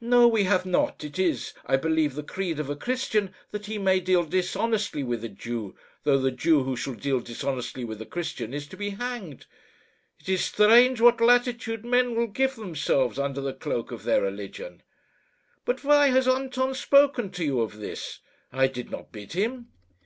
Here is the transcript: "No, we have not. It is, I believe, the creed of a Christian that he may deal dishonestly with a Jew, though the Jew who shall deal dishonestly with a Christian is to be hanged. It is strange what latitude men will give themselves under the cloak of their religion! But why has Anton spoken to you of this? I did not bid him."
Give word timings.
"No, 0.00 0.26
we 0.26 0.42
have 0.42 0.66
not. 0.66 1.04
It 1.04 1.20
is, 1.20 1.52
I 1.64 1.76
believe, 1.76 2.16
the 2.16 2.24
creed 2.24 2.58
of 2.58 2.68
a 2.68 2.74
Christian 2.74 3.32
that 3.52 3.66
he 3.66 3.78
may 3.78 4.00
deal 4.00 4.24
dishonestly 4.24 5.04
with 5.04 5.22
a 5.22 5.28
Jew, 5.28 5.76
though 6.02 6.18
the 6.18 6.32
Jew 6.32 6.64
who 6.64 6.74
shall 6.74 6.94
deal 6.94 7.20
dishonestly 7.20 7.84
with 7.84 8.02
a 8.02 8.04
Christian 8.04 8.52
is 8.52 8.66
to 8.66 8.76
be 8.76 8.90
hanged. 8.90 9.46
It 10.18 10.28
is 10.28 10.44
strange 10.44 11.00
what 11.00 11.20
latitude 11.20 11.84
men 11.84 12.16
will 12.16 12.26
give 12.26 12.56
themselves 12.56 13.20
under 13.20 13.40
the 13.40 13.54
cloak 13.54 13.92
of 13.92 14.02
their 14.02 14.20
religion! 14.22 14.82
But 15.64 15.84
why 15.84 16.08
has 16.08 16.26
Anton 16.26 16.74
spoken 16.74 17.30
to 17.30 17.44
you 17.44 17.60
of 17.60 17.76
this? 17.78 18.18
I 18.52 18.66
did 18.66 18.90
not 18.90 19.12
bid 19.12 19.34
him." 19.34 19.68